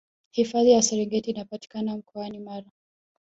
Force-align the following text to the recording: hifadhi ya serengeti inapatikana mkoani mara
hifadhi 0.31 0.71
ya 0.71 0.81
serengeti 0.81 1.31
inapatikana 1.31 1.97
mkoani 1.97 2.39
mara 2.39 2.71